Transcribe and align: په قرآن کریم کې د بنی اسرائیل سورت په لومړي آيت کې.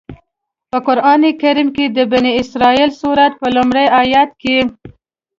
په 0.71 0.77
قرآن 0.87 1.21
کریم 1.41 1.69
کې 1.75 1.85
د 1.97 1.99
بنی 2.11 2.31
اسرائیل 2.41 2.89
سورت 3.01 3.33
په 3.41 3.47
لومړي 3.55 3.85
آيت 4.01 4.29
کې. 4.41 4.57